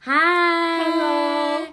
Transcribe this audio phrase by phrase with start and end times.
[0.00, 0.14] 嗨
[0.84, 1.66] Hello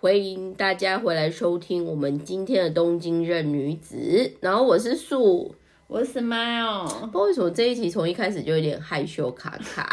[0.00, 4.32] 欢迎大家回来收听我们今天的东京任女子。
[4.40, 5.54] 然后我是素，
[5.86, 9.88] 我是 Smile，不知道为什么这一集从一开始就有点害羞卡卡，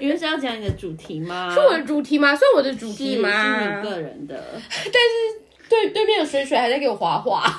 [0.00, 1.54] 因为是要讲你的主题吗？
[1.54, 2.34] 是我的主题吗？
[2.34, 3.76] 算我的主题吗是吗？
[3.78, 4.44] 你个人的。
[4.52, 7.42] 但是对，对面的水水还在给我划划。
[7.42, 7.56] 啊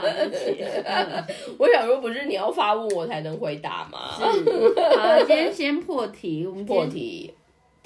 [0.00, 1.24] 对不起嗯
[1.58, 4.14] 我想说，不是你要发问我才能回答吗？
[4.16, 4.22] 是
[4.96, 6.64] 好，今天先破题，我们。
[6.64, 7.34] 破题。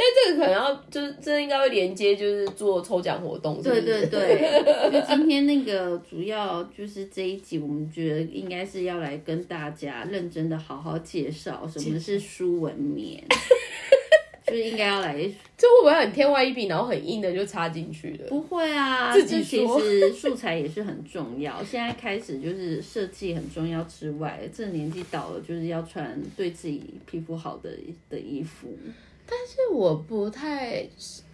[0.01, 13.23] 但这个可能要就是这应该会连接，就是做抽奖活动对，对对， 就今天那个主要就是这一集，我们觉得应该是要来跟大家认真的好好介绍什么是舒文棉，
[14.47, 15.13] 就是应该要来
[15.59, 18.25] 这会不会很天外一笔，然后很硬的就插进去的？
[18.29, 21.63] 不会啊，自己其说实素材也是很重要。
[21.63, 27.71] 现在开始就是设计很重要之外，这年纪到了就是要穿对自己皮肤好的
[28.09, 28.69] 的衣服。
[29.47, 30.87] 是我不太，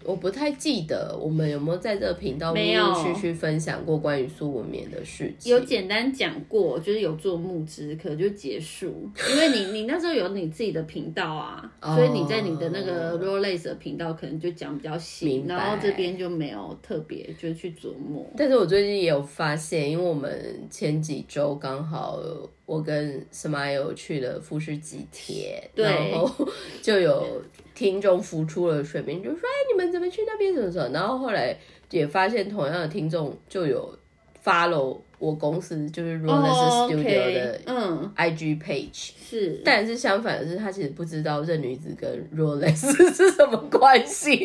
[0.04, 2.86] 我不太记得我们有没有在这个频道陆没有。
[2.86, 5.52] 陆续续分享过关于苏文棉的事情。
[5.52, 15.54] 有简单讲过，就是有做募资，可就结束，因为你 你那时候有你自己的频道啊，所以你在你的那个 Rolex 的频道可能就讲比较细，明白。
[15.54, 18.26] 然后这边就没有特别就去琢磨。
[18.36, 22.18] 但是我最近也有发现，因为我们前几周刚好
[22.64, 25.84] 我跟 Smile 去了富士吉铁，对。
[25.84, 26.46] 然后
[26.82, 27.42] 就有
[27.76, 30.52] 听众浮出了水面，就说：“哎，你们怎么去那边？
[30.54, 31.56] 怎么怎么？”然后后来
[31.90, 33.96] 也发现同样的听众就有
[34.42, 39.10] follow 我公司就是 Rolex 哦 Studio 的嗯，IG page。
[39.28, 44.32] 是，但是相反的是，他其实不知道任女子跟 Rolex 是什么关系，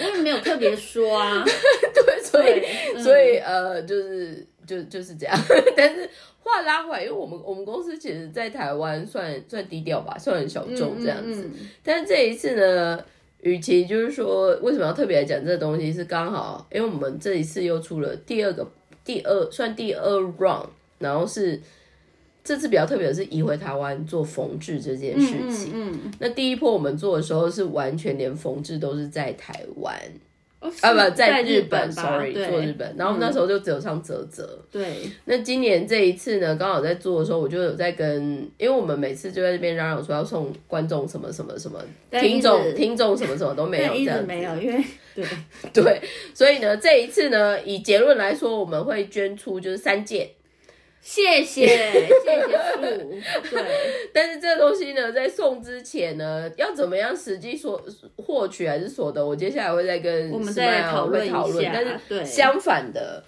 [0.00, 5.34] 因为没有特别说啊，对，所以所以呃，就是就就是这样。
[5.74, 6.08] 但是
[6.40, 11.42] 话拉回来，因为我们我们公司其实，在台湾算算低调吧，算很小众这样子。
[11.42, 13.02] 嗯嗯嗯但是这一次呢，
[13.40, 18.70] 与其就是说为什么要特别来讲这个东西，是刚好因为我们这一次又出了第二个
[19.04, 20.66] 第二算第二 round，
[20.98, 21.58] 然后是。
[22.44, 25.70] 这次比较特别的是移回台湾做缝制这件事情。
[25.74, 29.94] 嗯嗯那第一波我们做的时候是完全连缝制都是在台湾
[30.60, 32.94] 哦啊，不在日本 s o r r y 做日本。
[32.96, 34.58] 然后那时候就只有唱泽泽。
[34.72, 41.78] 对，那今年这一次呢，刚好在做的时候，我就有在跟，因为我们每次就在这边嚷嚷说要送观众什么什么什么，
[42.20, 45.24] 听众听众什么什么都没有，这样子没有，因为对
[45.72, 46.00] 对，
[46.34, 50.28] 所以呢，这一次呢，以结论来说，我们会捐出就是三件，
[51.00, 52.08] 谢谢谢谢
[52.72, 52.80] 树，
[53.50, 53.64] 对，
[54.12, 57.82] 但是这个东西呢，在送之前呢，要怎么样实际所
[58.16, 61.64] 获取还是所得，我接下来会再跟我们再讨论会讨论。
[61.72, 63.24] 但是对相反的，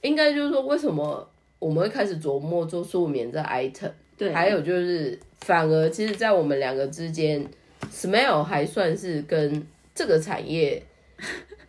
[0.00, 1.28] 应该就是说，为什么
[1.58, 3.92] 我们会开始琢磨做素棉这 item？
[4.16, 7.46] 对还有就是，反而其实，在我们两个之间
[7.92, 10.82] ，smell 还算是跟这个产业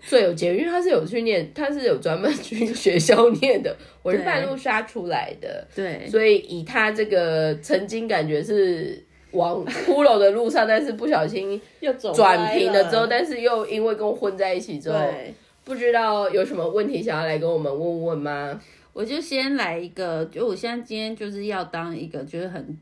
[0.01, 5.65] 最有结，因为他是有去念，他是有专门去学校念的， 我是半路杀出来的。
[5.75, 9.01] 对所以以他这个曾经感觉是
[9.31, 15.33] 往骷髅的路上，但是不小心又走转平了之后，但是又因为跟我混在一起之后，对。
[15.63, 18.59] 不知道有什么问题想要来跟我们问问吗？
[18.93, 22.77] 我就先来一个，就我现在今天就是要当一个就是很，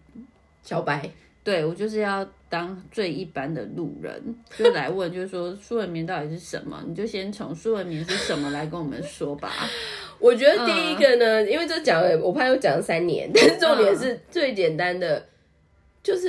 [0.63, 1.07] 小白，
[1.43, 4.21] 对我就是要当最一般的路人，
[4.57, 6.83] 就来问，就是说苏文棉到底是什么？
[6.87, 9.51] 你就先从苏文棉是什么来跟我们说吧。
[10.19, 15.25] 我觉得第一个呢，因为这讲了，我怕又讲了三年， 但是重点是最简单的，
[16.03, 16.27] 就是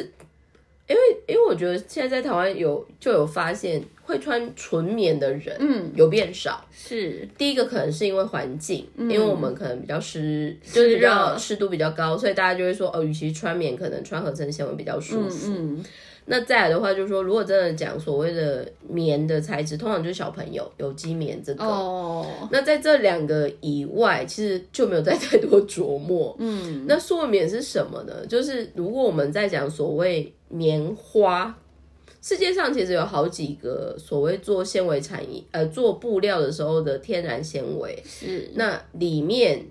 [0.87, 6.65] 因为因为我觉得现在在台湾有就有发现会穿纯棉的人，嗯，有变少。
[6.71, 15.53] 是，第一个可能是因为环境，因为我们可能比较湿，就是比较热湿度比较高，所以大家就会说，哦，与其穿棉，可能穿合成纤维比较舒服。
[15.53, 15.85] 嗯，
[16.33, 21.65] 那再来的话，就是说，如果真的讲所谓的棉的材质，通常就是小朋友有机棉这个。
[21.65, 26.37] 哦，那在这两个以外，其实就没有再 太多琢磨。
[26.39, 28.25] 嗯，那塑棉是什么呢？
[28.29, 31.53] 就是如果我们在讲所谓棉花，
[32.23, 38.01] 世界上其实有好几个所谓做纤维产业，呃，做布料的时候的天然纤维。
[38.07, 39.67] 是，那里面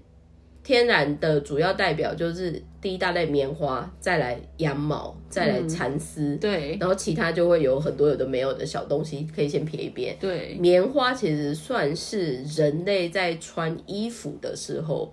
[0.61, 10.15] 天然的主要代表就是第一大类棉花，再来羊毛，再来蚕丝，对然后其他就会有很多有的没有的小东西，可以先撇一边。
[10.19, 15.11] 对，棉花其实算是人类在穿衣服的时候，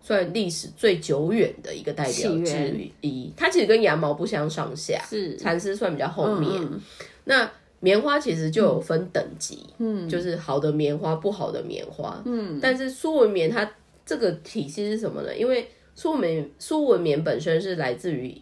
[0.00, 3.32] 算历史最久远的一个代表之一。
[3.36, 6.50] 它其实跟羊毛不相上下，是蚕丝算比较后面。
[6.62, 6.80] 嗯
[7.24, 7.50] 那
[7.80, 13.70] 棉花其实就有分等级，嗯，就是好的棉花，不好的棉花，嗯，但是苏文棉它
[14.04, 15.36] 这个体系是什么呢？
[15.36, 15.68] 因为
[15.98, 18.32] 苏文棉苏文棉本身是来自于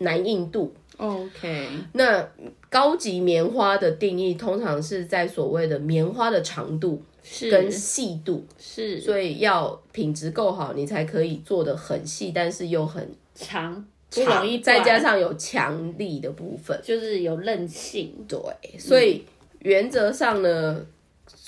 [0.00, 2.28] 南印度，OK，那
[2.68, 16.78] 高级棉花的定义通常是在所谓的棉花的长度是跟细度，是所以要品质够好，你才可以做的很细，但是又很长，不容易，再加上有强力的部分。
[16.84, 18.12] 就是有韧性。
[18.28, 19.24] 对，所以
[19.60, 20.84] 原则上呢，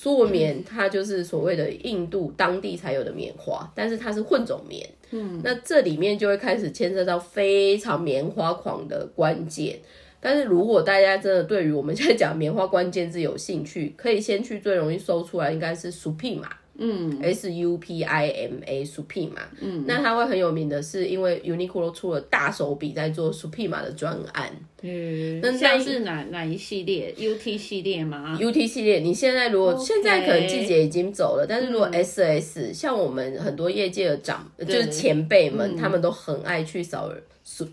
[0.00, 4.88] 苏文棉它就是所谓的印度当地才有的棉花，但是它是混种棉。
[5.10, 9.76] 嗯，那这里面就会开始牵涉到非常棉花狂的关键。
[10.20, 16.46] 但是如果大家真的对于我们现在讲棉花关键字有兴趣，可以先去最容易搜出来，应该是 Supima。
[16.78, 24.50] 嗯，S U P I M A Supima，嗯，那它会很有名的是，因为 Uniqlo 出了大手笔在做 Supima 的专案，
[24.82, 37.12] 嗯，那像是哪哪一系列？UT 系列吗？UT 系列，你现在如果现在可能季节已经走了，但是如果 SS，、像我们很多业界的长就是前辈们，他们都很爱去扫
[37.44, 37.66] Su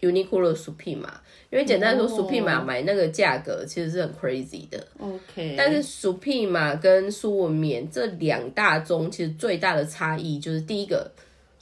[0.00, 1.10] Uniqlo Supima，
[1.50, 11.10] 因为简单说、哦 Supima 买那个价格其实是很 crazy 的，OK，但是 Supima 跟苏文棉这两大宗其实最大的差异就是第一个。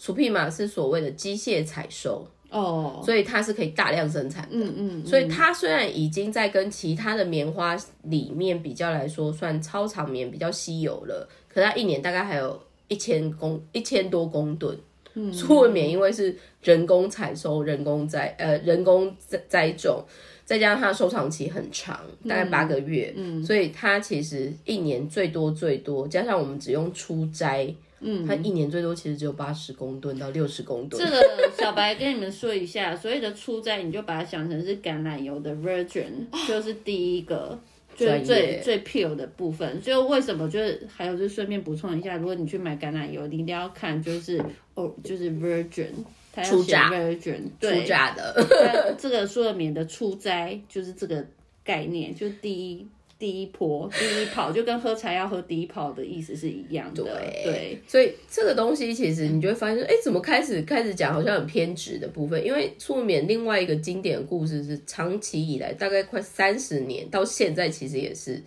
[0.00, 4.50] Supima 是所谓的机械采收，哦，所以它是可以大量生产的。
[4.52, 14.78] 嗯嗯，所以它虽然已经在跟其他的棉花里面比较来说算超长棉比较稀有了，可它一年大概还有一千公一千多公吨。
[15.18, 20.04] 嗯，苏文棉因为是人工采收、人工栽呃人工栽栽种，
[20.44, 27.74] 再加上它收藏期很长，大概八个月，嗯，所以它其实一年最多最多，加上我们只用初摘。
[28.00, 31.04] 嗯，它一年最多其实只有八十公吨到六十公吨。
[31.04, 36.06] 这个小白跟你们说一下，所谓的初摘，你就把它想成是橄榄油的 virgin，
[36.46, 37.58] 就是第一个。
[37.98, 44.40] 就是最最 pure 的部分，就为什么就是还有就顺便补充一下，如果你去买橄榄油，你一定要看就是
[44.74, 45.88] 哦，就是 virgin，
[46.32, 51.26] 它要 virgin，初对，榨的， 这个说了免得出摘就是这个
[51.64, 52.86] 概念，就是第一
[53.18, 57.02] 第一波第一泡，就跟喝茶要喝第一泡的意思是一样的。
[57.02, 62.44] 对，所以这个东西其实你就会发现，哎，怎么开始开始讲好像很偏执的部分？
[62.44, 68.40] 因为促眠另外一个经典的故事是，长期以来大概快三十年到现在，其实也是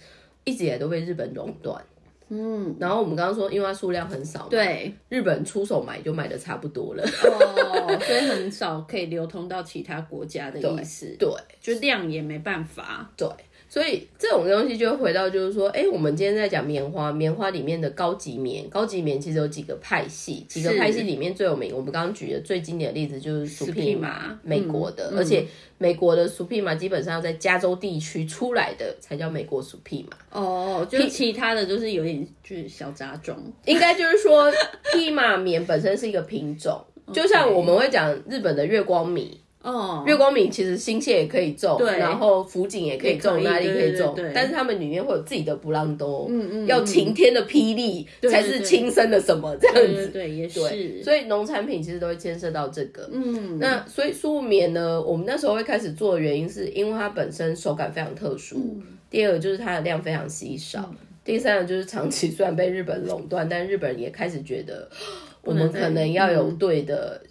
[0.46, 1.84] 一直以来都被日本垄断。
[2.34, 7.04] 嗯，然后我们刚刚说，因为它数量很少嘛，对，日本出手买就买的差不多了。
[7.04, 11.30] 哦，所以很少可以流通到其他国家的意思，对
[11.60, 13.12] 就量也没办法。
[13.18, 13.28] 对，
[13.68, 25.46] 所以这种东西就会回到就是说，哎，我们今天在讲棉花，棉花里面的高级棉，高级棉其实有几个派系，几个派系里面最有名，我们刚刚举的最经典的例子就是 Supima，Supima，美国的，嗯而且
[25.78, 33.36] 美国的 Supima 基本上要在加州地区出来的才叫美国 Supima，哦，就其他的就是有点就是小杂种。
[33.66, 34.52] 应该就是说
[34.94, 36.80] Pima 棉本身是一个品种。
[37.12, 50.08] 就像我们会讲日本的月光米，哦，月光米其实新泻也可以种，对然后福井也可以种，哪里可以种但是他们里面会有自己的布朗多，嗯嗯要晴天的霹雳才是亲生的什么这样子。
[50.08, 50.62] 对也是。
[50.62, 53.10] 对，所以农产品其实都会牵涉到这个。
[53.12, 58.56] 嗯，那所以素棉呢，我们那时候会开始做的原因，是因为它本身手感非常特殊。
[58.58, 60.90] 嗯第二个就是它的量非常稀少。
[61.24, 64.90] 第三个就是长期虽然被日本垄断，但日本人也开始觉得
[65.44, 67.22] 我们可能要有对的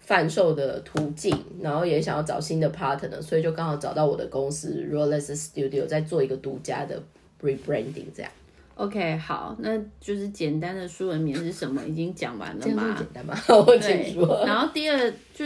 [0.00, 7.02] 贩售的途径，然后也想要找新的 partner，所以就刚好找到我的公司 Rolex Studio 在做一个独家的
[7.42, 8.30] rebranding，这样
[8.76, 12.96] OK，好，那就是简单的书文棉是什么，已经讲完了这样嘛？
[12.98, 13.40] 简单吧？
[13.48, 14.44] 我请对说。
[14.44, 15.44] 然后第二就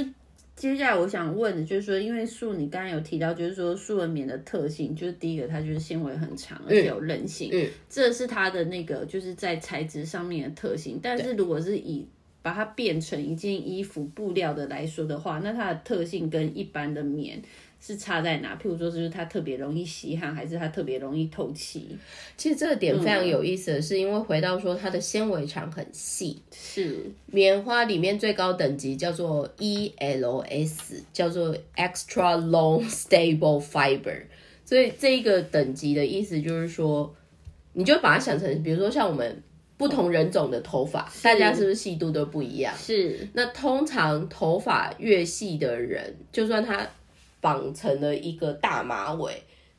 [0.58, 10.98] 接下来我想问的就是说，因为树你刚刚有提到，就是说树纹棉的特性，就是第一个它就是纤维很长，而且有韧性，嗯这是它的那个就是在材质上面的特性。
[11.00, 12.04] 但是如果是以
[12.42, 17.40] 把它变成一件衣服布料的来说的话，那它的特性跟一般的棉
[17.80, 18.54] 是差在哪？
[18.56, 21.96] 譬如说，就是它特别容易吸汗，还是它特别容易透气？
[22.36, 34.22] 其实这个点非常有意思的是，因为回到说它的纤维长很细，是棉花里面最高等级叫做 ELS，叫做 Extra Long Stable Fiber。
[34.64, 37.14] 所以这一个等级的意思就是说，
[37.72, 39.42] 你就把它想成，比如说像我们
[39.78, 42.74] 不同人种的头发，大家是不是细度都不一样？
[42.76, 46.86] 是，那通常头发越细的人，就算他
[47.40, 49.32] 绑成了一个大马尾，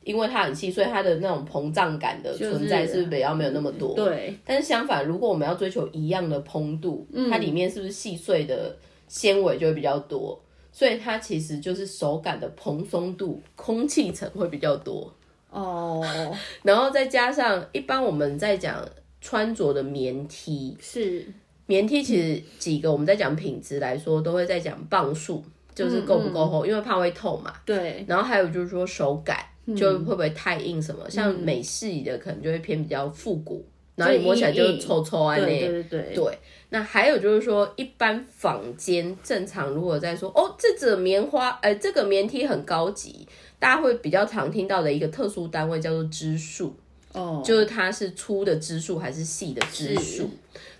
[0.04, 3.94] 因为它很细，所以它的那种膨胀感的存在是不是比较没有那么多？
[3.94, 8.76] 对，但是相反，如果我们要追求一样的蓬度，嗯它里面是不是细碎的
[9.08, 10.40] 纤维就会比较多？
[10.72, 15.12] 所以它其实就是手感的蓬松度、空气层会比较多。
[15.50, 16.00] 哦，
[16.62, 18.88] 然后再加上一般我们在讲
[19.20, 21.26] 穿着的棉 T，是
[21.66, 25.44] 棉 T 其实几个我们在讲品质来说，都会在讲磅数，
[25.80, 27.54] 就是够不够厚，因为怕会透嘛。
[27.64, 29.38] 对，然后还有就是说手感，
[29.74, 31.08] 就会不会太硬什么？
[31.08, 33.64] 像美式的可能就会偏比较复古，
[33.96, 35.46] 然后你摸起来就臭臭啊那。
[35.46, 36.38] 对对对对。
[36.72, 43.26] 那还有就是说，一般坊间正常如果在说哦，这个棉花，呃，这个棉梯很高级，
[43.58, 46.76] 大家会比较常听到的一个特殊单位叫做支数。
[47.12, 50.30] 哦，就是它是粗的支数还是细的支数？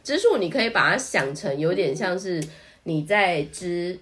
[0.04, 2.40] 支数你可以把它想成有点像是
[2.84, 3.98] 你在织，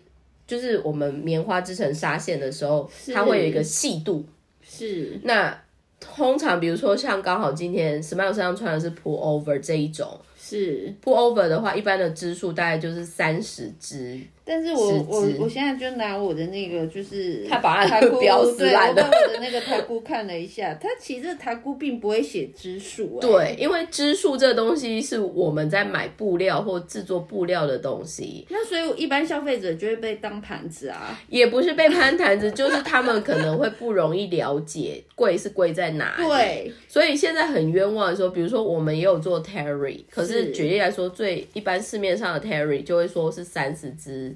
[0.48, 4.24] 就是我们棉花织成纱线的时候，它会有一个细度。
[4.60, 5.20] 是。
[5.22, 5.56] 那
[6.00, 14.18] 通常比如说像刚好今天 Smile 身上穿的是 Pull Over 这一种，是 Pull Over 的话，一般的支数大概就是三十支。
[14.48, 23.18] 但是我我我现在就拿我的那个就是他把他的 标撕烂了，我把我的那个台姑看了一下，它其实台姑并不会写支数。
[23.20, 36.24] 对，因为支数这个东西是我们在买布料或制作布料的东西，那所以一般消费者就会被当盘子啊，也不是被攀盘子，就是他们可能会不容易了解贵是贵在哪里。
[36.26, 44.34] 对，所以现在很冤枉的时候，比如说我们也有做 Terry，可是举例来说，最一般市面上的 Terry 就会说是三十支。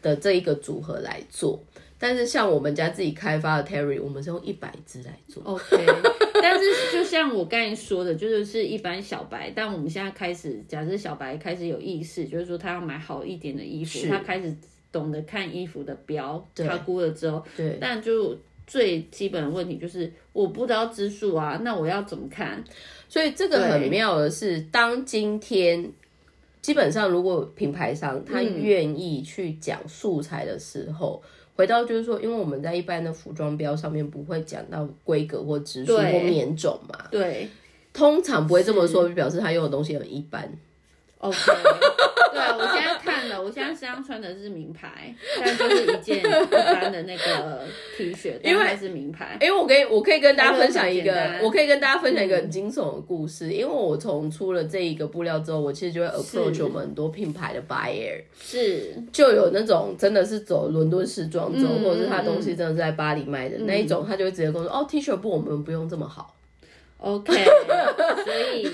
[0.00, 1.60] 的这一个组合来做，
[1.98, 5.42] 但是像我们家自己开发的 Terry，我们是用一百支来做。
[5.42, 5.84] OK，
[6.40, 14.54] 但是就像我刚才说的，就是是一般小白，但我们现在开始，假设小白开始有意识，就是说他要买好一点的衣服，他开始
[14.92, 22.62] 懂得看衣服的标，他估了之后，对，但就最基本的问题就是我不知道支数啊，那我要怎么看？
[23.08, 25.92] 所以这个很妙的是，当今天。
[26.68, 31.22] 基本上，如果品牌商他愿意去讲素材的时候，
[31.56, 37.48] 回到就是说，因为我们在一般的服装标上面不会讲到规格或指数或棉种嘛，对，
[37.94, 40.46] 通常不会这么说，表示他用的东西很一般。
[41.18, 41.36] OK，
[42.32, 49.36] 对我现在看了，我现在身上穿的是名牌，但就是一件 一般的那个 T 恤，因为是名牌。
[49.40, 53.50] 因为我可以，我可以跟大家分享一个，我可以跟大家分享一个很惊悚的故事。
[53.50, 66.36] 因为我从出了这一个布料之后，我其实就会 approach 我们很多品牌的 buyer，是就有那种真的是走伦敦时装周，或者是他东西真的是在巴黎卖的那一种，他就会直接跟我说：“哦，T 恤布我们不用这么好。
[66.98, 67.32] ”OK，
[68.24, 68.72] 所以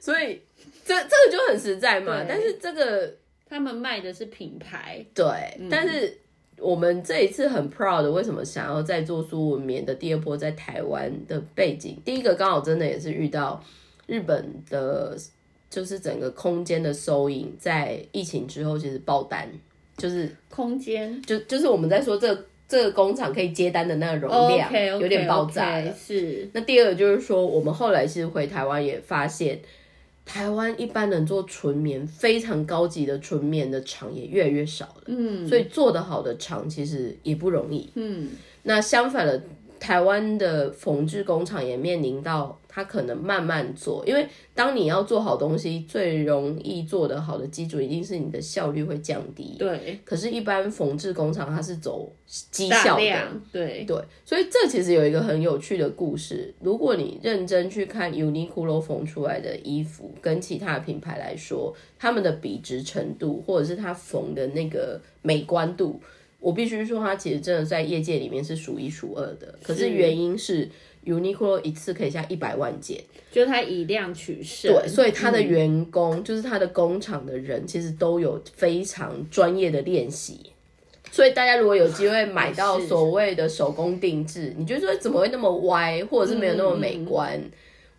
[0.00, 0.42] 所以。
[0.84, 3.14] 这这个就很实在嘛，但是这个
[3.48, 5.24] 他们卖的是品牌，对，
[5.70, 6.18] 但是
[6.58, 11.96] 我们这一次很 proud，为什么想要再做苏文棉的第二波在台湾的背景？
[12.04, 13.62] 第一个刚好真的也是遇到
[14.06, 15.16] 日本的，
[15.70, 19.48] 就是整个空间的收银在疫情之后其实爆单，
[19.96, 22.36] 就是空间，就就是我们在说这
[22.66, 26.48] 这个工厂可以接单的那个容量有点爆炸了，是。
[26.52, 29.60] 那第二个就是说，我们后来其实回台湾也发现。
[30.24, 38.30] 台湾一般能做纯棉非常高级的纯棉的厂也越来越少了，嗯，所以做得好的厂其实也不容易，嗯，
[38.62, 39.42] 那相反的。
[39.82, 44.24] 台湾的缝制工厂也面临到，它可能慢慢做，因为
[44.54, 49.56] 当你要做好东西，最容易做得好的基础一定是你的效率会降低。
[49.58, 49.98] 对。
[50.04, 54.00] 可是，一般缝制工厂它是走绩效的，对对。
[54.24, 66.00] 所以这其实有一个很有趣的故事，如果你认真去看 Uniqlo 缝出来的衣服，跟其他品牌来说，他们的笔直程度，或者是它缝的那个美观度。
[66.42, 69.54] 我必须说，它其实真的在业界里面是数一数二的。
[69.62, 70.68] 可是原因是
[71.06, 74.74] Uniqlo 一次可以下一百万件，就它以量取胜。
[74.74, 80.50] 对，所以它的员工，就是它的工厂的人，其实都有非常专业的练习。
[81.12, 87.40] 所以大家如果有机会 买到所谓的手工定制，你觉得说怎么会那么歪，或者是没有那么美观？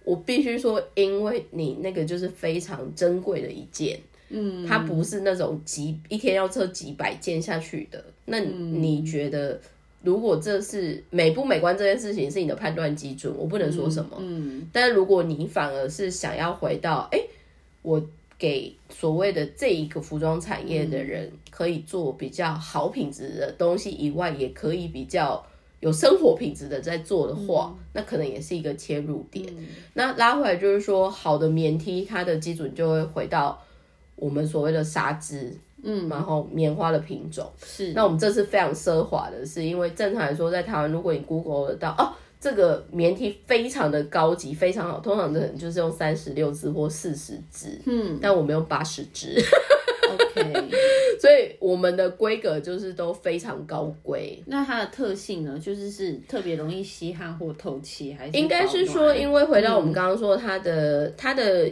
[0.04, 3.98] 我必须说，因为你那个就是非常珍贵的一件。
[4.36, 8.04] 嗯，它不是那种几一天要测几百件下去的。
[8.26, 9.60] 那你觉得，
[10.02, 14.18] 如果这是美不美观这件事情是你的判断基准，我不能说什么。
[14.20, 17.20] 嗯，但是如果你反而是想要回到，哎，
[17.84, 18.04] 我
[18.40, 25.46] 给所谓的这一个服装产业的人，可以做比较好品质的东西以外，也可以比较
[25.80, 29.46] 有生活品质的在做的话，那可能也是一个切入点。
[29.94, 33.62] 那拉回来就是说，好的棉 T，它的基准就会回到。
[34.24, 35.52] 我们所谓的纱织，
[35.84, 37.92] 嗯，然后棉花的品种是。
[37.92, 42.08] 那我们这次非常奢华的是，因为正常来说，在台湾，如果你 Google 得到哦，
[42.40, 49.44] 这个棉 T 非常的高级，非常好，通常的就是用三十六支或四十支，嗯，但我们用八十支
[50.14, 50.70] ，OK。
[51.20, 54.42] 所以我们的规格就是都非常高规。
[54.46, 58.38] 那它的特性呢，就是是特别容易吸汗或透气，还是？
[58.38, 61.70] 应该是说，因为回到我们刚刚说它的它的。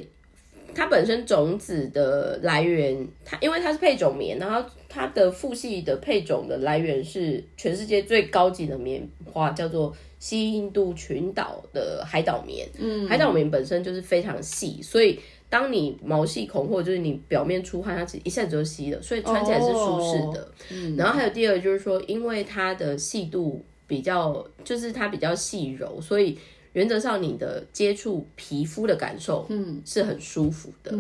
[0.74, 12.68] 它本身种子的来源，它因为它是配种棉，然后它的父系的配种的来源是全世界最高级的棉花，叫做西印度群岛的海岛棉。
[12.78, 20.52] 嗯，海岛棉本身就是非常细，所以当你毛细孔或者就是你表面出汗，它一下子就吸了，所以穿起来是舒适的。
[20.72, 26.38] 嗯，然后还有第二就是说，因为它的细度比较，就是它比较细柔，所以。
[26.74, 30.98] 原则上，你的接触皮肤的感受，嗯，是很舒服的。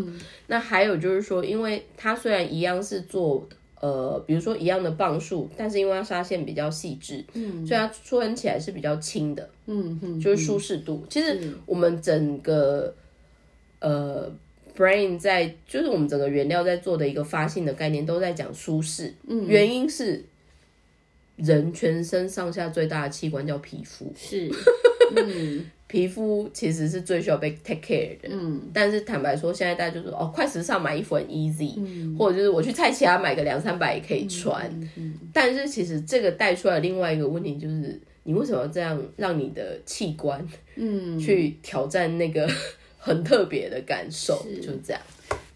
[0.47, 3.47] 那还有就是说，因为它虽然一样是做，
[3.79, 11.05] 呃，比如说一样的磅数，但是因为它纱线比较细致，嗯，所以它穿起来是比较轻的，嗯嗯，就是舒适度。
[11.09, 12.93] 其实我们整个，
[13.79, 14.29] 呃
[14.77, 19.13] ，brain 在就是我们整个原料在做的一个发性的概念，都在讲舒适。
[19.25, 20.25] 嗯，原因是
[21.37, 24.51] 人全身上下最大的器官叫皮肤，是。
[25.15, 28.30] 嗯， 皮肤其实是最需要被 take care 的。
[28.30, 31.75] 嗯，但是坦白说，现在大家就说哦，快时尚买衣服很 easy，
[32.18, 34.70] 或者就是我去菜奇亚买个两三百也可以穿。
[34.96, 42.50] 嗯，但是其实这个带出来另外一个问题就是，你为什么要这样让你的器官，嗯，去挑战那个
[42.98, 44.46] 很特别的感受？
[44.62, 45.01] 就这样。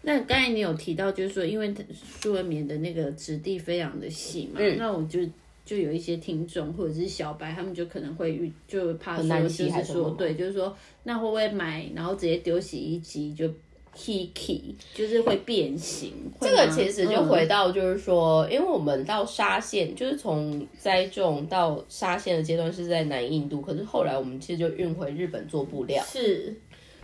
[0.02, 1.74] 那刚才你有提到，就是说，因为
[2.20, 5.20] 舒文棉的那个质地非常的细嘛，那我就。
[5.66, 13.48] 就有一些听众或者是小白，他们就可能会遇，就怕说，就是说，对，就是说，那会不会买，然后直接丢洗衣机就
[13.92, 16.12] kiki，就是会变形？
[16.40, 26.04] 这个其实就回到就是说，因为我们到纱线，就是从栽种到纱线的阶段是在南印度，可是后来我们其实就运回日本做布料。
[26.04, 26.54] 是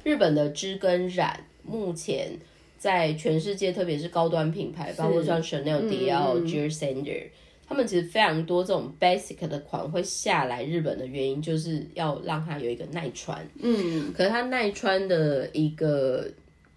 [0.04, 2.30] 日本的织跟染，目前
[2.78, 7.30] 在全世界，特别是高端品牌，包括像 Chanel、Dior、j e e r
[7.72, 13.44] 他们其实非常多这种 basic 的款会下来日本的原因，就是要让它有一个耐穿。
[13.60, 16.26] 嗯，可是它耐穿的一个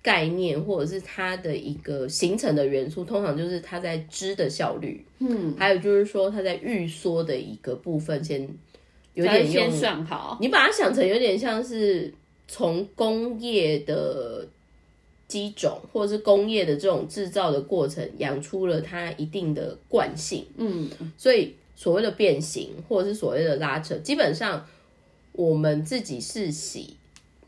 [0.01, 5.05] 概念，或者是它的一个形成的元素，通常就是它在织的效率。
[5.19, 8.49] 嗯，还有就是说它在预缩的一个部分，先
[9.13, 10.37] 有点先算好。
[10.39, 12.13] 你把它想成有点像是
[12.47, 14.47] 从工业的。
[15.27, 20.45] 机种或者是工业的这种制造的过程，养出了它一定的惯性。
[20.57, 24.65] 嗯，所以所谓的变形或者是所谓的拉扯，基本上
[25.31, 26.95] 我们自己试洗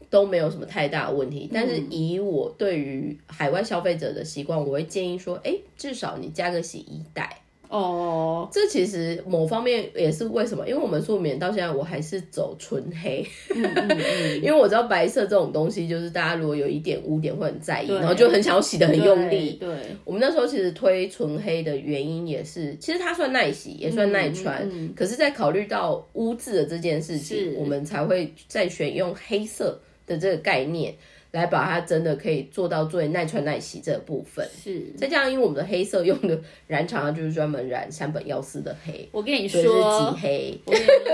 [0.10, 1.50] 都没有什么太大的问题。
[1.54, 7.42] 但是以我对于海外消费者的习惯，我会建议说，哎，至少你加个洗衣袋。
[7.69, 10.67] 哦，这其实某方面也是为什么？
[10.67, 13.25] 因为我们素棉到现在我还是走纯黑，
[14.41, 19.58] 因为我知道白色这种东西，就是大家如果有一点污点会很在意，然后就很想要洗的很用力。
[19.60, 19.75] 对，
[20.06, 24.69] 我们那时候其实推纯黑的原因也是，其实它算耐洗，也算耐穿。
[24.95, 30.95] 可是，在考虑到污渍的这件事情，我们才会再选用黑色的这个概念。
[31.32, 40.60] 来把它真的可以做到最耐穿耐洗这个部分，是再加上因为我们的黑色用的染厂就是专门染山本耀司的黑，我跟你说，极黑。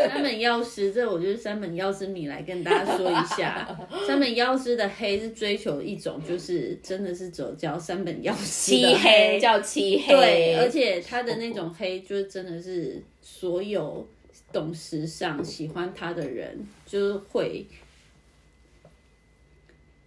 [0.09, 3.67] 山本耀司，这我就是山本耀司米来跟大家说一下，
[4.07, 14.07] 山本耀司的黑是追求一种就是真的是走叫山本耀司漆黑，叫漆黑，对，而且它的那种黑就是真的是所有
[14.51, 17.65] 懂时尚、喜欢它的人就是会。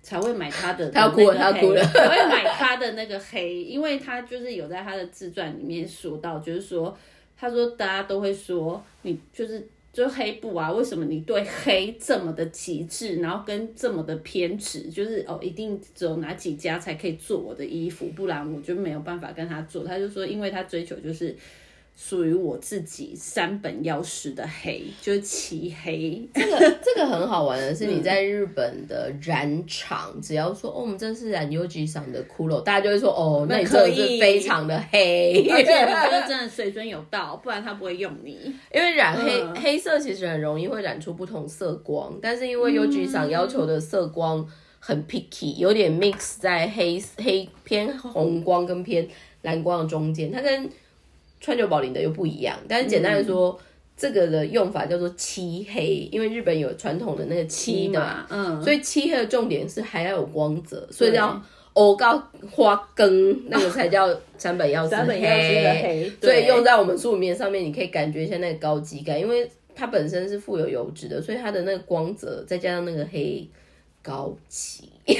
[0.06, 1.82] 才会买他的，他要哭了，他要哭了。
[1.82, 6.96] 才会买他的那个黑，因为他就是有在他的自传里面说到，就是说，
[7.36, 19.82] 他说大家都会说你就是就黑布啊，为什么你对黑这么的极致，然后跟这么的偏执，就是哦，一定只有哪几家才可以做我的衣服，不然我就没有办法跟他做。
[19.82, 21.36] 他就说，因为他追求就是。
[21.98, 26.28] 属于我自己三本药师的黑，就是漆黑。
[26.34, 38.54] 这个这个很好玩的是，你在日本的染厂，只要说哦，我们这是染 UG 上的骷髅，大家就会说哦，那你真的是非常的黑，而且我觉得真的水准有到，不然他不会用你。
[38.74, 44.46] 因为染黑黑色其实很容易会染出不同色光，但是因为 UG 上要求的色光
[44.78, 49.08] 很 picky，有点 mix 在黑黑偏红光跟偏
[49.40, 50.68] 蓝光的中间，它跟
[51.46, 53.56] 川久保玲的又不一样，但是简单的说，
[53.96, 61.40] 这个的用法叫做漆黑，因为日本有传统的那个漆嘛，嗯，所以漆黑的重点是还要有光泽，所以叫
[61.74, 73.48] 欧高花根，那个才叫三本药师黑， 所以用在我们素面上面，你可以感觉一下那个高级感，因为它本身是富有油脂的，所以它的那个光泽再加上那个黑
[74.02, 75.14] 高级， 对。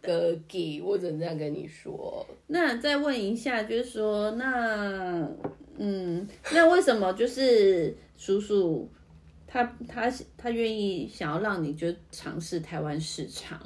[0.00, 2.26] 哥给，我只能这样跟你说。
[2.46, 5.28] 那再问一下，就是说，那
[5.76, 8.88] 嗯，那为什么就是叔叔
[9.46, 13.60] 他他他愿意想要让你就尝试台湾市场。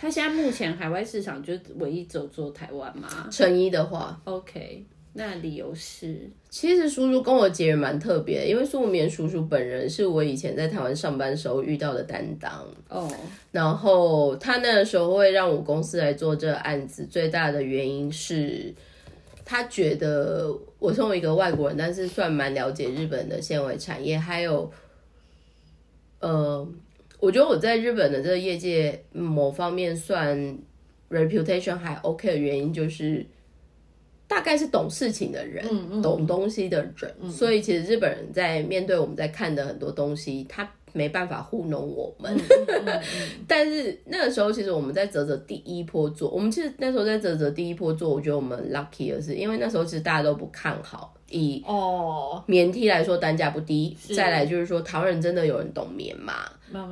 [0.00, 13.10] 他现在目前海外市场就唯一只有做台湾吗成衣的话，？OK，那理由是其实叔叔跟我结缘蛮特别，因为素棉叔叔本人是我以前在台湾上班时候遇到的担当，哦，
[13.50, 18.74] 然后他那个时候会让我公司来做这个案子，最大的原因是。
[19.46, 24.72] 他觉得我身为一个外国人，但是算蛮了解日本的纤维产业，还有，
[26.20, 26.66] 呃，
[27.20, 30.58] 我觉得我在日本的这个业界某方面算
[31.10, 33.26] reputation 还 OK 的原因，就是
[34.26, 35.64] 大概是懂事情的人，
[36.02, 42.34] 懂东西的人，所以其实日本人在面对我们在看的很多东西，他没办法糊弄我们。
[43.46, 56.44] 但是那个时候，其实我们在泽泽第一波做，我们其实那时候在泽泽第一波做，我觉得我们 lucky 的是，因为那时候其实大家都不看好，以哦，棉 T 来说单价不低，再来就是说台湾人真的有人懂棉嘛，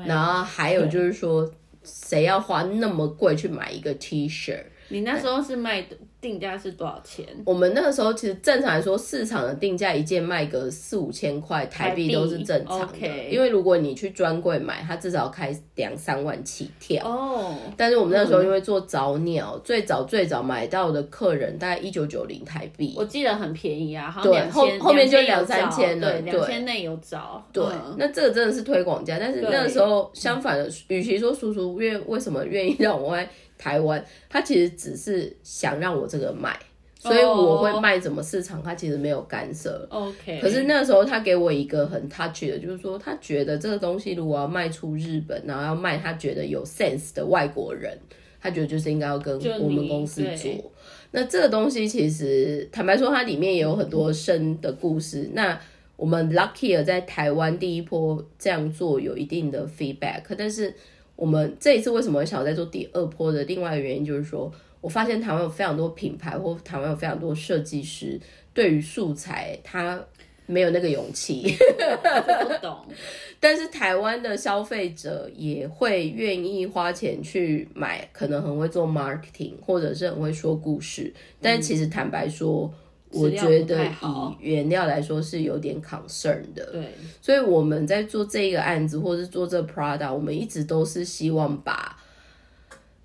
[0.04, 1.48] 然后还有就是说
[1.84, 4.58] 谁要花那么贵去买一个 T 恤？
[4.88, 7.26] 你那时候是卖的定价是多少钱？
[7.44, 17.04] 我们那个时候其实正常来说，市场的定价一件卖个四五千块台币都是正常的因为如果你去专柜买，它至少开两三万起跳。
[17.04, 22.94] 哦，但是我们那时候因为做早鸟，最早最早买到的客人大概一九九零台币。
[22.96, 33.28] 我记得很便宜啊，好像对两千，后后面就2000有两三千了对，两千内有找，对，嗯那这个真的是推广价，但是那个时候相反的，与其说叔叔愿为什么愿意让我在
[33.62, 36.58] 台湾，他其实只是想让我这个卖，
[36.98, 39.86] 所以我会卖什么市场，他其实没有干涉。
[39.88, 47.96] OK，可是那个时候他给我一个很 touch 的，就是说他觉得这个东西如果要卖出日本，然后要卖他觉得有 sense 的外国人，
[48.40, 50.72] 他觉得就是应该要跟我们公司做。
[51.12, 55.30] 那这个东西其实坦白说，它里面也有很多深的故事。
[55.34, 55.60] 那
[55.94, 60.74] 我们 lucky 的在台湾第一波这样做有一定的 feedback，但是
[61.22, 68.20] 我们这一次为什么想要再做第二波的另外一个原因就是说，我发现台湾有非常多品牌或台湾有非常多设计师
[68.52, 70.04] 对于素材他
[70.46, 72.84] 没有那个勇气，不懂，
[73.38, 82.68] 但是台湾的消费者也会愿意花钱去买，可能很会做 marketing 或者是很会说故事，但其实坦白说。
[83.12, 83.90] 我觉得以
[84.40, 91.98] 原料来说是有点 concern 的，对，所以我们在做这个案子或是做这个 Prada，我们一直都是希望把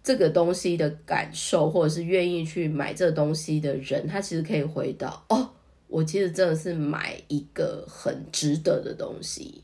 [0.04, 5.50] 这个东西的感受，或者是愿意去买这个东西的人，他其实可以回到哦，
[5.88, 9.64] 我其实真的是买一个很值得的东西。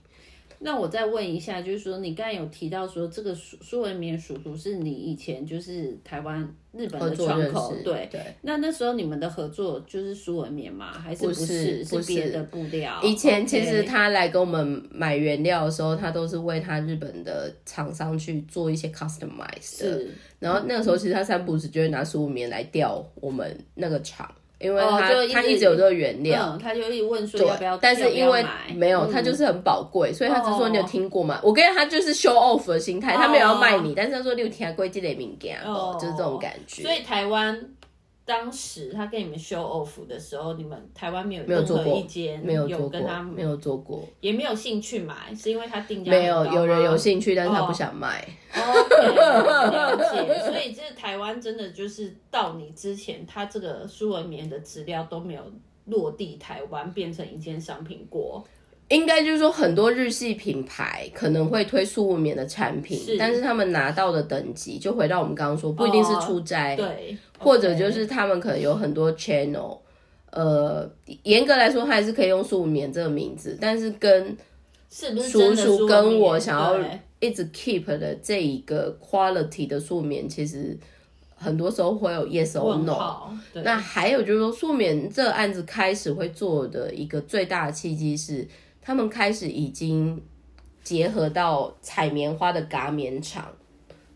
[0.64, 8.08] 那我再问一下，就是说你刚才有提到说这个苏苏文棉叔叔是你以前就是台湾日本的窗口，对。
[8.10, 8.22] 对。
[8.44, 10.94] 那那时候你们的合作就是苏文棉吗？
[10.94, 13.02] 还是不是是别的布料？
[13.04, 20.00] 以前其实他来跟我们买原料的时候，他都是为他日本的厂商去做一些 customize 的。
[20.00, 26.54] 是然后那个时候，其实他三不五时就会拿苏文棉来调我们那个厂，因为哦他、他一直有这个原料。
[26.54, 28.44] 嗯，他就一直问说要不要，但是因为
[28.76, 31.40] 没有，他就是很宝贵，所以他只说哦你有听过吗？
[31.44, 36.82] 我跟他就是 show off 的心态，他没有要卖你，但是他说你有听过这类物件哦，就是这种感觉。
[36.82, 37.60] 所以台湾
[38.26, 48.26] 当时他跟你们 show off 的时候，你们台湾没有任何做过意见，没有做过跟他，没有做过，也没有兴趣买，是因为他定价没有有人有兴趣，但是他哦不想卖。
[48.56, 50.40] OK，了解。
[50.40, 55.42] 所以这台湾真的就是到你之前，他这个舒文棉的资料都没有
[55.86, 58.42] 落地台湾，变成一件商品过。
[58.90, 69.78] 应该就是说，很多日系品牌可能会推素无棉的产品，是但是他们拿到的等级，就回到我们刚刚说，不一定是出差，对，或者就是他们可能有很多 channel。
[70.32, 70.90] 呃，
[71.22, 74.36] 严格来说，还是可以用素无棉这个名字，但是跟
[74.90, 76.76] 叔叔跟我想要
[77.20, 80.76] 一直 keep 的这一个 quality 的素棉，其实
[81.36, 83.30] 很多时候会有 yes or no。
[83.64, 88.48] 那还有就是说，素棉这个案子开始会做的一个最大的契机是，
[88.84, 90.22] 他们开始已经
[90.84, 93.52] 结合到采棉花的轧棉厂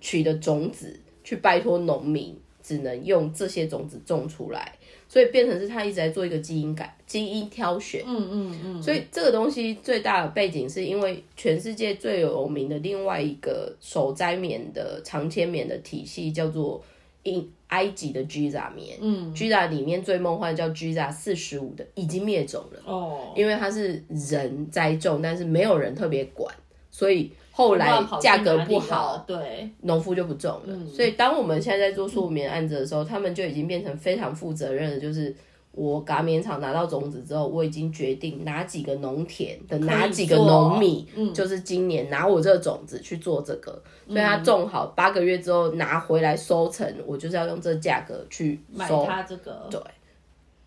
[0.01, 4.73] 取的种子，去拜托农民只能用这些种子种出来，
[5.07, 8.03] 所以变成是他一直在做一个基因改、基因挑选。
[8.05, 16.83] 嗯嗯嗯，所以这个东西最大的背景是因为全世界最有名的另外一个手摘棉的长纤棉的体系叫做
[17.23, 26.53] 印埃及的 Giza 棉，嗯，Giza 里面最梦幻叫 Giza 四十五的已经灭种了，哦，因为它是人栽种，但是没有人特别管，
[26.89, 30.85] 所以后来价格不好，对，农夫就不种了。
[30.85, 35.35] 所以当我们现在在做素棉案子的时候，他们就已经变成非常负责任的，就是
[35.77, 43.71] 我嘎棉厂拿到种子之后，我已经决定哪几个农田的哪几个农民，就是今年拿我这个种子去做这个，
[44.07, 49.05] 所以它种好八个月之后拿回来收成，我就是要用这个价格去买收。
[49.05, 49.67] 它这个。
[49.69, 49.79] 对，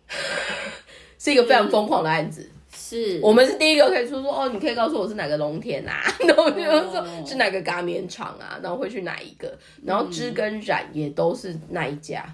[1.18, 2.48] 是一个非常疯狂的案子。
[2.72, 3.18] 是。
[3.20, 9.52] 我们是第一个可以说说哦，你可以告诉我是哪个农田啊， 然后就说是哪个嘎棉厂啊，然后会去哪一个，
[9.84, 12.24] 然后织跟染也都是那一家。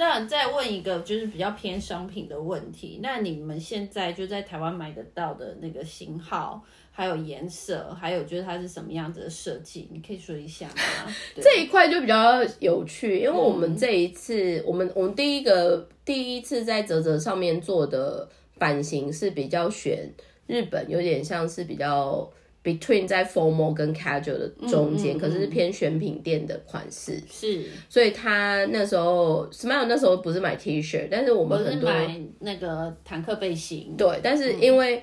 [0.00, 11.14] 那再问一个就是比较偏商品的问题，那你们现在就在台湾买得到的那个型号，还有颜色，还有就是它是什么样子的设计，你可以说一下吗？
[11.34, 18.26] 对这一块就比较有趣，因为我们这一次，我们我们第一个第一次在泽泽上面做的
[18.58, 20.10] 版型是比较选
[20.46, 22.26] 日本，有点像是比较
[22.62, 27.64] between 在 formal 跟 casual 的中间，嗯嗯可是是偏选品店的款式，是。
[27.88, 35.02] 所以他那时候 Smile 那时候不是买 T 恤，但是我我们很多买那个坦克背心，对，但是因为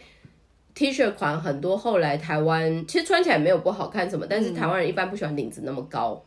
[0.75, 6.23] T 恤款很多，后来台湾其实穿起来没有不好看什么，但是台湾人一般不喜欢领子那么高。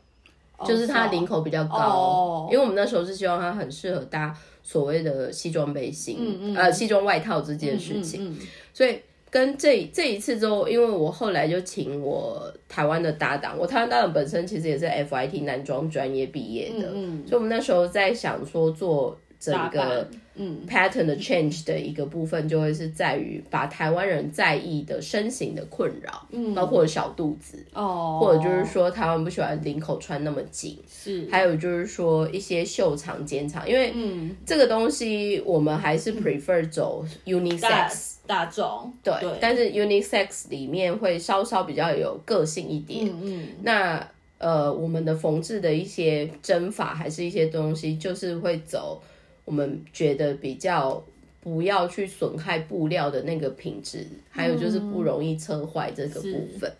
[0.58, 2.48] 哦，就是它领口比较高，哦。
[2.50, 6.56] 因为我们那时候是希望它很适合搭所谓的西装背心，嗯嗯。
[6.56, 8.36] 呃，西装外套这件事情。
[8.74, 8.98] 所以
[9.30, 17.26] 跟这这一次之后，因为我后来就请我台湾的搭档，我台湾搭档本身其实也是 FIT 男装专业毕业的，嗯嗯。
[17.26, 20.58] 所以我们那时候在想说做整打个嗯。
[20.68, 26.54] pattern 的 change 的一个部分，就会是在于把台湾人在意的身形的困扰，嗯。
[26.54, 30.78] 包括小肚子，哦，或者就是说台湾不喜欢领口穿那么紧。
[30.86, 31.26] 是。
[31.30, 34.36] 还有就是说一些袖长、肩长，因为嗯。
[34.44, 43.06] 这个东西我们还是 prefer 走 unisex，大众对，对，但是 unisex 里面会稍稍比较有个性一点。
[43.06, 43.48] 嗯嗯。
[43.62, 44.06] 那
[44.38, 49.02] 呃，我们的缝制的一些针法还是一些东西，就是会走
[49.50, 51.02] 我们觉得比较
[51.40, 56.72] 不要去损害布料的那个品质，还有就是不容易车坏这个部分。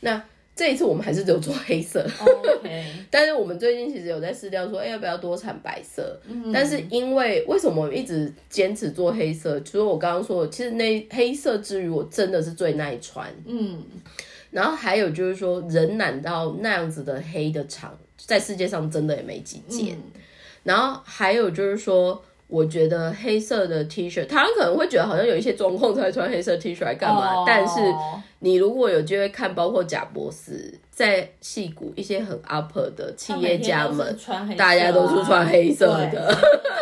[0.00, 0.20] 那
[0.56, 2.04] 这一次我们还是只有做黑色。
[3.08, 6.20] 但是我们最近其实有在试调说，哎、要不要多产白色？
[6.28, 9.60] 嗯但是因为为什么我们一直坚持做黑色？
[9.60, 13.32] 除了我刚刚说的，其实那黑色之余，我真的是最耐穿。
[13.46, 13.80] 嗯
[14.50, 19.94] 然后还有就是说，人染到那样子的黑的厂，在世界上真的也没几件。
[19.94, 20.02] 嗯
[20.62, 27.34] 然后还有就是说，我觉得黑色的 T 恤，台湾可能会觉得好像有一些状况才会穿黑色 T 恤来干嘛？
[27.34, 27.44] 哦。
[27.46, 27.80] 但是
[28.40, 34.16] 你如果有机会看，包括贾博士在戏谷一些很 upper 的企业家们
[34.56, 36.18] 大家都是穿黑色的对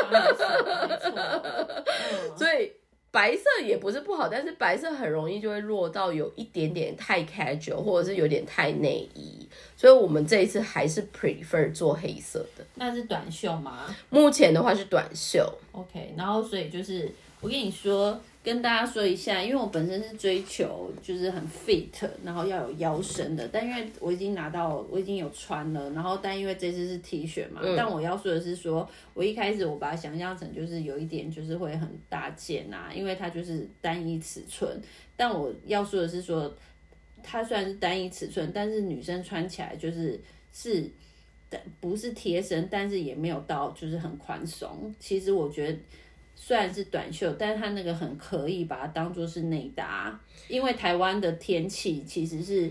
[0.08, 0.44] 穿黑色
[0.88, 2.70] 没错嗯所以
[3.16, 12.62] 白色也不是不好，但是白色很容易就会落到有一点点太 casual，或者是有点太内衣，所以我们这一次还是 prefer 做黑色的。
[12.74, 34.80] 那是短袖吗目前的话是短袖，？OK，然后所以就是我跟你说，跟大家说一下，因为我本身是追求就是很 fit，然后要有腰身的，但因为我已经拿到，我已经有穿了，然后但因为这次是 T 恤嘛，但我要说的是说，我一开始我把它想象成就是有一点就是会很大件啊，因为它就是单一尺寸，
[35.16, 36.54] 但我要说的是说，
[37.24, 40.20] 它虽然是单一尺寸，但是女生穿起来就是
[40.52, 40.88] 是。
[41.48, 44.92] 但不是贴身，但是也没有到就是很宽松。
[44.98, 45.78] 其实我觉得
[46.36, 52.70] 虽然是短袖，但是它那个很可以把它当做是内搭，因为台湾的天气其实是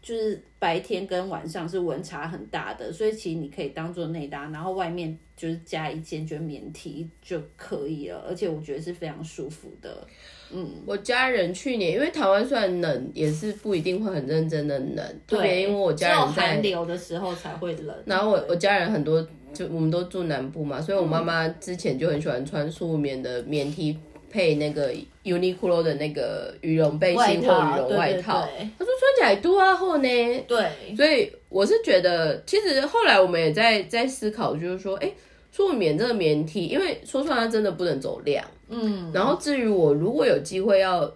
[0.00, 10.06] 就是白天跟晚上是温差很大的，所以其实你可以当做内搭，然后外面就是加一件就棉 T 就可以了，而且我觉得是非常舒服的。
[10.52, 17.96] 嗯我家人去年因为台湾虽然冷，也是不一定会很认真的冷，特别因为我家人在寒流的时候才会冷。
[18.04, 23.96] 然后我我家人很多就我们都住南部嘛，所以我妈妈之前就很喜欢穿素棉的棉 T
[24.30, 24.92] 配那个
[25.24, 30.08] Uniqlo 的那个羽绒背心或羽绒外套，对她说穿起来多啊厚呢。
[30.46, 35.10] 对，所以我是觉得，其实后来我们也在在思考，就是说，哎，
[35.50, 38.44] 素棉这个棉 T，因为说穿它真的不能走量。
[38.68, 41.10] 嗯，然后至于我如果有机会要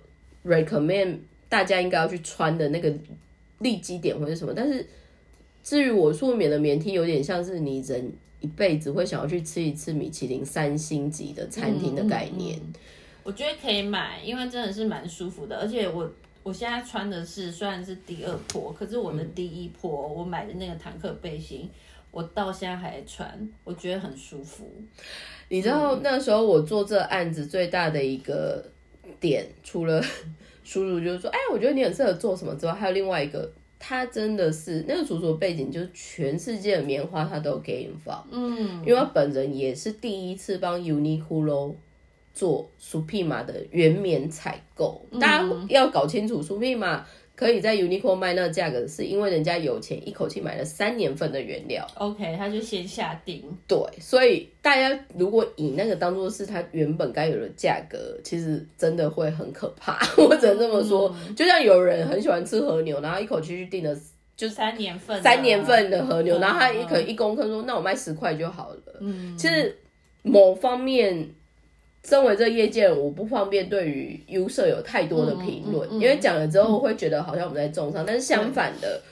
[0.46, 2.92] recommend 大家应该要去穿的那个
[3.59, 4.87] 利基点或者什么，但是
[5.62, 12.59] 至于我素棉的棉 T，有点像是你人一辈子会想要去吃一次米其林三星级的餐厅的概念。
[12.59, 12.72] 嗯
[13.22, 16.11] 我觉得可以买，因为真的是蛮舒服的，而且我
[16.42, 21.68] 我现在穿的是虽然是第二波，可是我的第一波、我买的那个坦克背心，
[22.11, 24.66] 我到现在还穿，我觉得很舒服。
[25.50, 28.64] 你知道那时候我做这案子最大的一个
[29.20, 30.03] 点，除了
[30.64, 33.48] 叔叔就是说，哎，我觉得你很适合做什么之外，还有另外一个，
[33.82, 41.74] 他真的是那个叔叔背景，就是全世界的棉花他都有给 info，嗯，因为他本人也是第一次帮 Uniqlo
[42.34, 45.04] 做 Supreme 的原棉采购。
[45.18, 47.00] 大家要搞清楚，Supreme
[47.40, 51.87] 可以在 Uniqlo 卖那个价格，是因为人家有钱，一口气买了三年份的原料。
[51.94, 53.42] OK，他就先下定。
[53.66, 59.98] 对，所以大家如果以那个当做是它原本该有的价格，其实真的会很可怕。
[60.22, 63.96] 我只能这么说，就像有人很喜欢吃和牛，然后一口气去订了
[64.37, 68.76] 就三年份，三年份的和牛，嗯然后他一可能一公克说，那我卖十块就好了。
[69.00, 69.74] 嗯，其实
[70.20, 71.31] 某方面，
[72.04, 79.02] 身为这业界人，我不方便对于 U 社有太多的评论，因为讲了之后会觉得好像我们在重伤，但是相反的。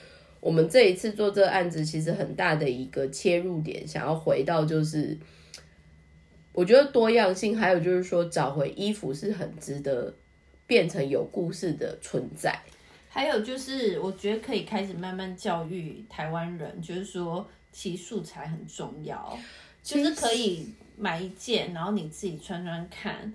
[0.41, 5.17] 我们这一次做这个案子，其实很大的一个切入点，想要回到就是，
[6.53, 10.13] 我觉得多样性，还有就是说找回衣服是很值得
[10.65, 12.57] 变成有故事的存在。
[13.09, 19.37] 还有就是，我觉得可以开始慢慢教育台湾人，就是说，其实素材很重要，
[19.83, 20.69] 就是可以
[20.99, 23.33] 买一件，然后你自己穿穿看。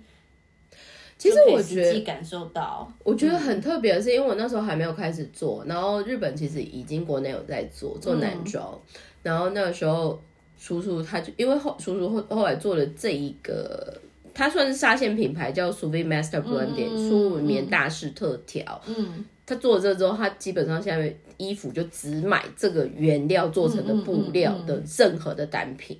[1.17, 8.77] 其实我觉得实际感受到，我觉得很特别的是，因为我那时候还没有开始做，然后日本其实已经国内有在做做男装，
[9.23, 10.21] 然后那个时候
[10.59, 13.97] 叔叔他就因为后叔叔后后来做了这一个，
[14.33, 25.97] 他算是沙县品牌叫 s u v i Master Blending 嗯苏文棉大师特调，嗯，他做了这之后，他基本上现在衣服就只买这个原料做成的布料的任何的单品。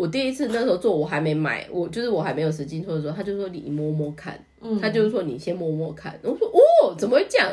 [0.00, 6.18] 那我第一次那时候做，我还没买，我就是我还没有实际做的时候，他就说你摸摸看，嗯他就是说你先摸摸看。
[6.22, 7.52] 我说哦，怎么会这样？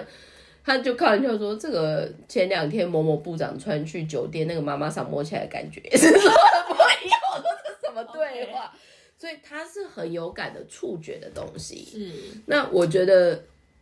[0.63, 7.19] 他就开玩笑说，这个前两天某某部长穿去酒店那个妈妈桑摸起来的感觉也是说的不一样。
[7.35, 7.49] 我说
[7.81, 8.73] 这什么对话？
[9.17, 11.85] 所以它是很有感的触觉的东西。
[11.85, 12.11] 是，
[12.45, 13.35] 那我觉得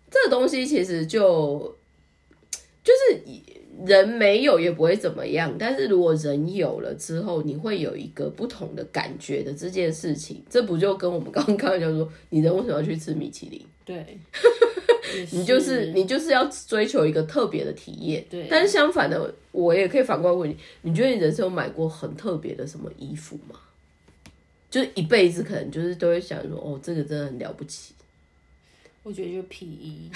[0.10, 1.76] 这个东西其实就
[2.84, 3.20] 就是
[3.86, 13.62] 人没有也不会怎么样，但是如果人有了之后，你会有一个不同的感觉的这件事情，这不就跟我们刚刚开玩笑说，你人为什么要去吃米其林？
[13.84, 14.18] 对，
[15.32, 18.24] 你就是你就是要追求一个特别的体验。
[18.30, 23.60] 对但是相反的，我也可以反过来问你，你觉得你人生有买过很特别的什么衣服吗？
[24.70, 27.95] 就是一辈子可能就是都会想说，哦，这个真的很了不起。
[29.06, 30.10] 我觉得就 是 PE，PE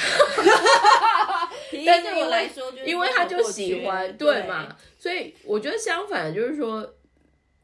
[1.85, 4.75] 但对我来说就因为他就喜欢，对嘛？？
[4.97, 6.95] 所以我觉得相反的就是说，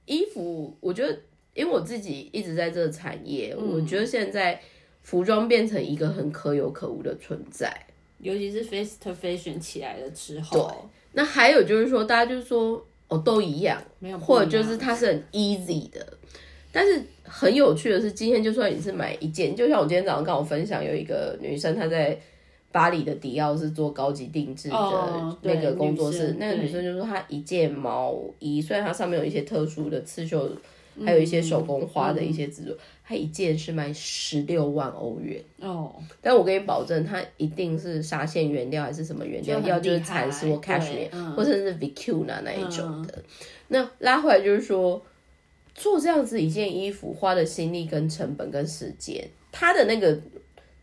[0.06, 1.20] 衣服，我觉得
[1.56, 4.62] 因为我自己一直在这个产业，我觉得现在
[5.02, 7.76] 服装变成一个很可有可无的存在。
[8.20, 16.06] 尤其是 fast fashion 起来了之后，对那还有就是说，大家就是说，哦，都一样，没有不或者就是它是很 easy 的。
[16.72, 22.18] 但是很有趣的是，今天就算你是买一件，就像我今天早上跟我分享，有一个女生她在
[22.72, 30.52] 巴黎的迪奥是做高级定制的那个工作室，那个女生就说她一件毛衣，虽然它上面有一些特殊的刺绣，
[31.06, 35.42] 还有一些手工花的一些制作，她一件是卖十六万欧元。
[35.62, 43.24] 哦，但我跟你保证，它一定是纱线原料还是什么原料，要就是蚕丝或 cashmere，嗯或者是 vicuna 那一种的。
[43.70, 45.02] 那拉回来就是说，
[45.76, 50.18] 做这样子一件衣服花的心力跟成本跟时间，它的那个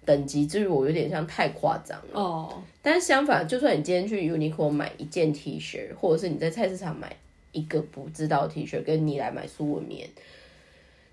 [0.05, 2.21] 等级，至于我有点像太夸张了。
[2.21, 7.17] 哦，但是相反，就算你今天去 Uniqlo 买一件 T 恤，或者是你在菜市场买
[7.53, 10.07] 一个不知道 T 恤，跟你来买苏文棉，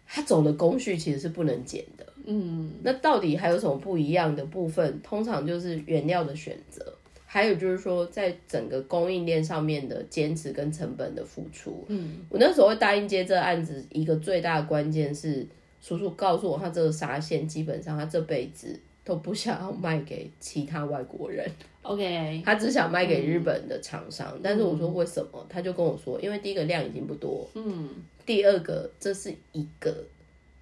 [0.05, 2.05] 它走的工序其实是不能减的。
[2.25, 5.01] 嗯，那到底还有什么不一样的部分？
[5.01, 6.93] 通常就是原料的选择，
[7.31, 11.85] 还有就是说在整个供应链上面的坚持跟成本的付出。
[11.87, 15.45] 嗯，我那时候会答应接这个案子，一个最大的关键是
[15.79, 21.47] 叔叔告诉我，他这个纱线基本上他这辈子都不想要卖给其他外国人。
[21.83, 25.45] OK，他只想卖给日本的厂商，但是我说为什么？
[25.47, 27.89] 他就跟我说，因为第一个量已经不多，嗯，
[28.25, 29.95] 第二个这是一个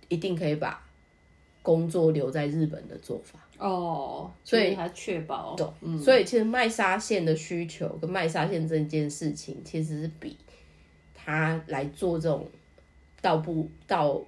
[0.09, 0.85] 一定可以把
[1.67, 3.37] 工作留在日本的做法。
[3.57, 10.37] 哦，所以就是他确保，嗯，所以其实卖纱线的需求跟卖纱线这件事情，其实是比
[11.13, 12.47] 他来做这种
[13.21, 14.23] 到布到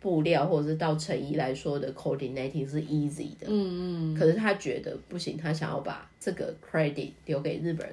[0.00, 3.48] 布料或者是到成衣来说的 coordinating 是 easy 的。
[3.48, 7.86] 嗯嗯，可是他觉得不行，他想要把这个 credit 留给日本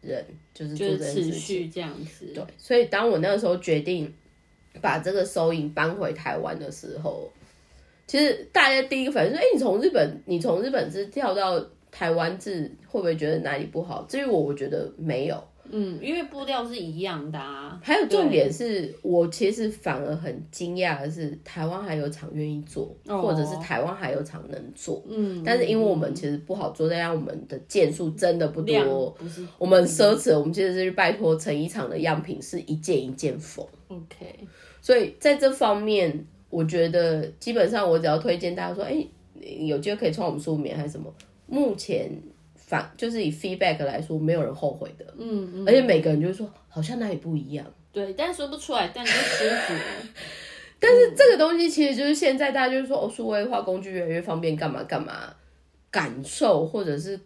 [0.00, 1.32] 人，就是做这件事情。
[1.32, 4.10] 续这样子，对，所以当我那个时候决定
[4.80, 7.28] 把这个收银搬回台湾的时候，
[8.08, 14.04] 其实大家第一个反应是：哎、你从日本，你从日本是跳到台湾制，会不会觉得哪里不好？
[14.08, 15.40] 至于我，我觉得没有。
[15.70, 25.04] 嗯，因为布料是一样的啊，还有重点是我其实反而很惊讶的是，台湾还有厂愿意做，哦或者是台湾还有厂能做。
[25.06, 33.62] 嗯，但是因为我们其实不好做，再加上我们的件数真的不多，不是我们奢侈，我们其实是去拜托成衣厂的样品是一件一件缝。
[33.88, 34.46] OK，
[34.80, 39.06] 所以在这方面，我觉得基本上我只要推荐大家说，哎、
[39.40, 41.12] 有机会可以穿我们舒眠还是什么，
[41.46, 42.10] 目前
[42.54, 47.66] 反就是以 feedback 来说，没有人后悔的，嗯嗯，而且每个人就是说好像哪里不一样。
[47.90, 49.74] 对，但说不出来，但就舒服。
[50.80, 55.34] 但是这个东西其实就是现在大家就是说，哦，数位化工具越来越方便，干嘛干嘛，
[55.90, 57.18] 感受或者是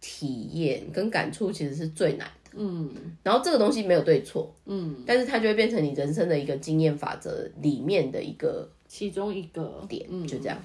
[0.00, 2.39] 体验跟感触其实是最难的。
[2.54, 2.90] 嗯
[3.22, 10.56] 然后这个东西没有对错，嗯，但是它就会变成你人生的一个经验法则里面的一个其中一个点，嗯，就这样。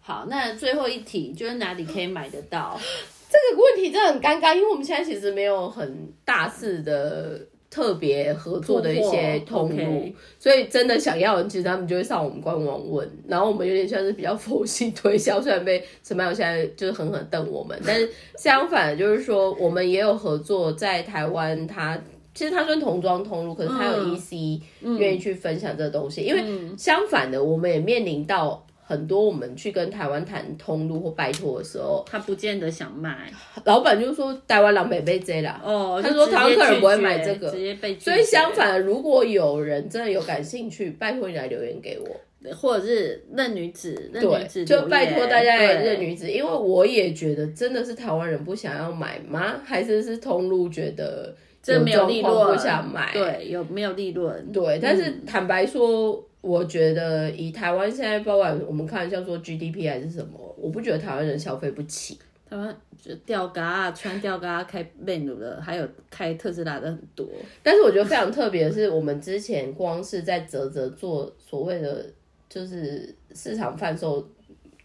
[0.00, 2.80] 好，那最后一题就是哪里可以买得到？
[3.28, 7.40] 这个问题真的很尴尬，因为我们现在其实没有很大肆的
[7.70, 21.98] 特别合作的一些通路，所以真的想要人，其实他们就会上我们官网问，然后我们有点像是比较佛系推销，虽然被陈曼友现在就是狠狠瞪我们，但是相反就是说，我们也有合作在台湾，他。
[22.32, 24.60] 其实他算童装通路，可是他有嗯 EC
[24.98, 26.42] 愿意去分享这个东西，因为
[26.78, 33.32] 相反的，我们也面临到很多我们去跟台湾谈通路或拜托的时候，他不见得想卖
[33.64, 38.00] 老板就说台湾狼美被这啦，哦，他说台湾客人不会买这个直接被拒。
[38.00, 49.60] 所以相反，如果有人真的有感兴趣，拜托你来留言给我，或者是任女子，任女子对，就拜托大家来女子，因为我也觉得真的是台湾人不想要买吗？
[49.64, 51.32] 还是是通路觉得
[51.62, 53.12] 这没有利润，不想买？
[53.12, 54.50] 对，有没有利润？
[54.52, 62.18] 对，但是嗯坦白说，我觉得以台湾现在，不管我们看像说 GDP 还是什么，我不觉得台湾人消费不起。
[62.48, 67.24] 台湾就吊嘎啊，穿吊嘎啊开贝努的，还有开特斯拉的很多。
[67.62, 72.04] 但是我觉得非常特别的是，我们之前光是在泽泽做所谓的
[72.48, 74.28] 就是市场贩售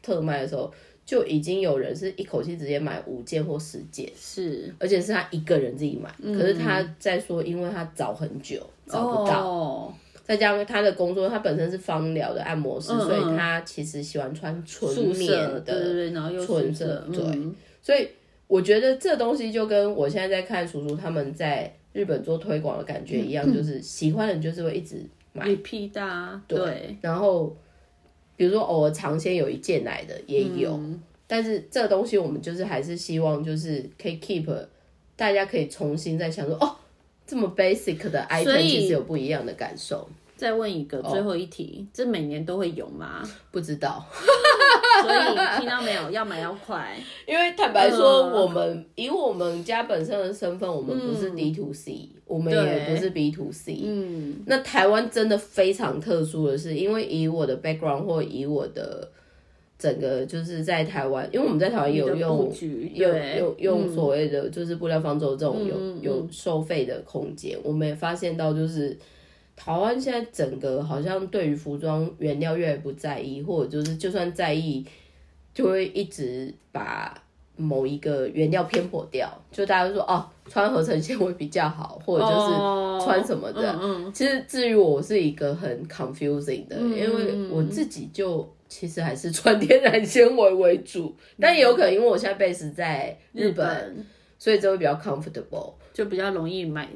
[0.03, 0.71] 特卖的时候，
[1.03, 6.13] 就已经有人是一口气直接买五件或十件，是而且是他一个人自己买。
[6.19, 9.93] 嗯可是他在说，因为他找很久找不到，哦，
[10.25, 18.07] 再加上他的工作，他本身是芳疗的按摩师，嗯嗯所以他其实喜欢穿纯宿棉的，对对的，对，然后又纯色，对嗯，所以
[18.47, 24.97] 我觉得这东西就跟我现在在看叔叔他们在日本做推广的感觉一样，就是喜欢的人就是会一直
[25.31, 25.47] 买。
[25.47, 27.55] repeat 的啊，对，然后
[28.35, 31.01] 比如说偶尔尝鲜有一件来的也有，嗯。
[31.27, 34.45] 但是这个东西我们就是还是希望就是可以 keep
[35.15, 36.75] 大家可以重新再想说哦，
[37.25, 40.07] 这么 basic 的所 item 以其实有不一样的感受。
[40.35, 43.23] 再问一哦个最后一题，这每年都会有吗？
[43.51, 44.05] 不知道，
[45.01, 45.17] 所以
[45.57, 46.11] 听到没有？
[46.11, 53.79] 要买要快， 因为坦白说，嗯我们以我们家本身的身份，我们不是 D to C，、我们也不是 B to C。
[53.85, 59.09] 嗯，那台湾真的非常特殊的是，因为以我的 background 或以我的
[59.77, 62.49] 整个就是在台湾，因为我们在台湾也有用，
[62.93, 68.97] 有有用嗯所谓的就是布料方舟这种有、有收费的空间，我们也发现到就是
[69.55, 74.85] 台湾现在整个好像对于服装原料越来越不在意，或者就是就算在意，
[75.53, 77.13] 就会一直把
[77.57, 83.73] 某一个原料偏颇掉，就大家就说哦穿合成纤维比较好，或者就是哦穿什么的。
[83.81, 94.05] 嗯嗯其实至于我，我是一个很 confusing 的，嗯因为我自己就其实还是穿天然纤维为主，但也有可能因为我现在 base 在日本，
[94.37, 95.73] 所以这会比较 comfortable。
[95.93, 96.89] 就比较容易买，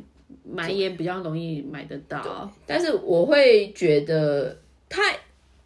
[0.44, 2.52] 买也比较容易买得到。
[2.66, 4.58] 但是我会觉得
[4.90, 5.02] 它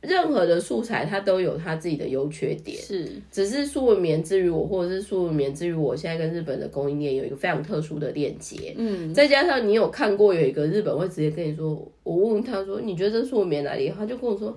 [0.01, 8.75] 任何的素材它都有它自己的优缺点，是，只是素文棉之于我，或者是素文棉之于我现在跟日本的供应链有一个非常特殊的链接。
[8.77, 13.89] 嗯，再加上你有看过有一个日本会直接跟你说，我问他说你觉得这素文棉哪里？
[13.89, 14.55] 他就跟我说。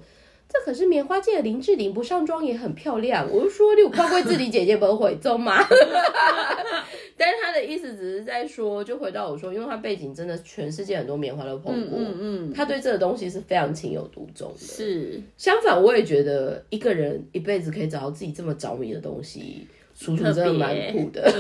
[0.59, 3.29] 这可是棉花界的林志玲，不上妆也很漂亮。
[3.33, 5.59] 我就说你有看过志玲姐姐不会中吗？
[7.19, 14.59] 但是他的意思只是在说，就回到我说，因为他背景真的全世界很多棉花都碰过，嗯嗯，他对这个东西是非常情有独钟的。
[14.59, 21.33] 是，相反，我也觉得一个人一辈子可以找到自己这么着迷的东西，叔叔真的蛮酷的。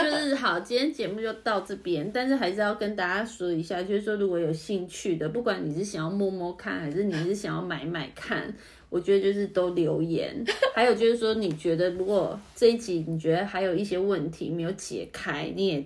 [0.00, 8.52] 就是好，今天节目就到这边，但是还是要跟大家说一下，就是说如果有兴趣的，不管你是想要摸摸看，还是你是想要买买看，
[8.88, 10.42] 我觉得就是都留言。
[10.74, 15.84] 还有就是说，你觉得如果这一集你觉得还有一些问题没有解开，你也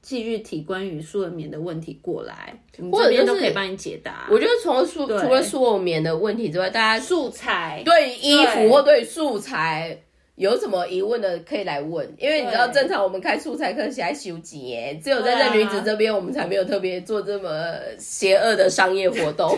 [0.00, 4.26] 继续提关于素人棉的问题过来，我们这边都可以帮你解答。
[4.30, 10.02] 我觉得除了素除了素偶棉的问题之外，大家素材对于衣服或对于素材
[10.40, 12.10] 有什么疑问的，可以来问。
[12.16, 17.50] 因为你知道，正常我们开素材课是来修几耶，只有在这女子这边，我们才没有特别做这么
[17.98, 19.50] 邪恶的商业活动。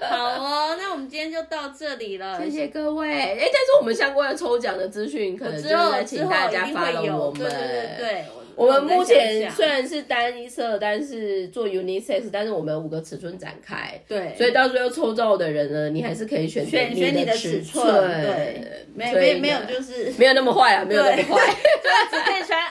[0.00, 3.12] 好哦，那我们今天就到这里了，谢谢各位。
[3.12, 7.40] 哎，但是我们相关的抽奖的资讯，可能就是之后在请大家发了我们。
[7.40, 8.24] 对对对，
[8.56, 21.54] 我我们目前虽然是单一色，但是做 unisex，但是我们有五个尺寸展开，对，所以到最后抽到的人呢，你还是可以选择选选你的尺寸，对，没没没有就是 没有那么坏啊，没有那么坏，
[22.10, 22.62] 只可以穿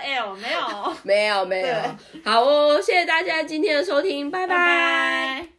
[0.00, 1.74] XL， 没有，没有没有。
[2.24, 4.46] 好哦，谢谢大家今天的收听，拜。
[4.46, 5.57] 拜拜。